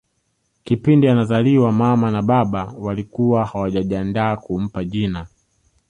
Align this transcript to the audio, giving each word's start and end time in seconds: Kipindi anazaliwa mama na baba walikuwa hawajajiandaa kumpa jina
Kipindi 0.63 1.07
anazaliwa 1.07 1.71
mama 1.71 2.11
na 2.11 2.21
baba 2.21 2.73
walikuwa 2.79 3.45
hawajajiandaa 3.45 4.37
kumpa 4.37 4.83
jina 4.83 5.27